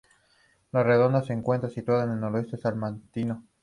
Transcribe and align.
La 0.71 0.81
Redonda 0.81 1.21
se 1.21 1.31
encuentra 1.33 1.69
situada 1.69 2.05
en 2.05 2.13
el 2.13 2.19
noroeste 2.21 2.57
salmantino. 2.57 3.43